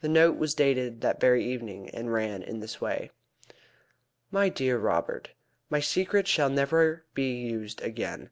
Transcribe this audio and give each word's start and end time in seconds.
The 0.00 0.08
note 0.08 0.38
was 0.38 0.54
dated 0.54 1.02
that 1.02 1.20
very 1.20 1.44
evening, 1.44 1.90
and 1.90 2.10
ran 2.10 2.42
in 2.42 2.60
this 2.60 2.80
way: 2.80 3.10
"MY 4.30 4.48
DEAR 4.48 4.78
ROBERT, 4.78 5.32
My 5.68 5.80
secret 5.80 6.26
shall 6.26 6.48
never 6.48 7.04
be 7.12 7.42
used 7.46 7.82
again. 7.82 8.30